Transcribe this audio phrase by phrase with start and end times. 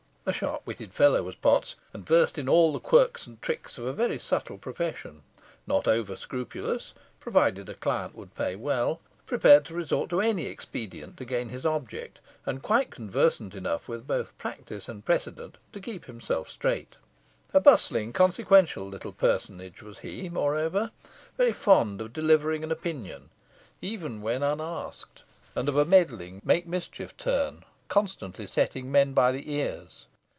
[0.23, 3.87] A sharp witted fellow was Potts, and versed in all the quirks and tricks of
[3.87, 5.23] a very subtle profession
[5.65, 11.17] not over scrupulous, provided a client would pay well; prepared to resort to any expedient
[11.17, 16.05] to gain his object, and quite conversant enough with both practice and precedent to keep
[16.05, 16.97] himself straight.
[17.51, 20.91] A bustling, consequential little personage was he, moreover;
[21.35, 23.31] very fond of delivering an opinion,
[23.81, 25.23] even when unasked,
[25.55, 30.05] and of a meddling, make mischief turn, constantly setting men by the ears.